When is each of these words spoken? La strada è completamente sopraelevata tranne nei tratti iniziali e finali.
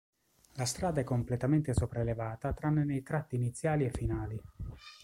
La 0.55 0.65
strada 0.65 0.99
è 1.01 1.03
completamente 1.03 1.75
sopraelevata 1.75 2.53
tranne 2.53 2.83
nei 2.85 3.03
tratti 3.03 3.35
iniziali 3.35 3.85
e 3.85 3.91
finali. 3.91 4.41